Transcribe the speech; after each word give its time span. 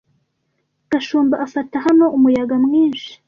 Gashumba 0.91 1.35
afata 1.45 1.75
hano 1.85 2.05
umuyaga 2.17 2.55
mwinshi, 2.65 3.11